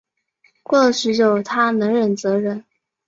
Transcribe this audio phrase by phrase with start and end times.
[0.63, 2.65] 过了许久她能忍则忍